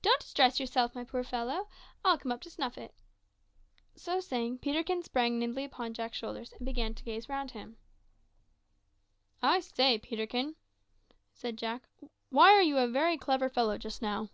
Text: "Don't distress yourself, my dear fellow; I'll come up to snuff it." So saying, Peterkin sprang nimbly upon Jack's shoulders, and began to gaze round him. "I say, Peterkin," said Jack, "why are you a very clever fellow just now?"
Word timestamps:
"Don't 0.00 0.18
distress 0.22 0.58
yourself, 0.58 0.94
my 0.94 1.04
dear 1.04 1.22
fellow; 1.22 1.68
I'll 2.02 2.16
come 2.16 2.32
up 2.32 2.40
to 2.40 2.50
snuff 2.50 2.78
it." 2.78 2.94
So 3.94 4.18
saying, 4.18 4.60
Peterkin 4.60 5.02
sprang 5.02 5.38
nimbly 5.38 5.62
upon 5.62 5.92
Jack's 5.92 6.16
shoulders, 6.16 6.54
and 6.54 6.64
began 6.64 6.94
to 6.94 7.04
gaze 7.04 7.28
round 7.28 7.50
him. 7.50 7.76
"I 9.42 9.60
say, 9.60 9.98
Peterkin," 9.98 10.56
said 11.34 11.58
Jack, 11.58 11.82
"why 12.30 12.48
are 12.52 12.62
you 12.62 12.78
a 12.78 12.88
very 12.88 13.18
clever 13.18 13.50
fellow 13.50 13.76
just 13.76 14.00
now?" 14.00 14.30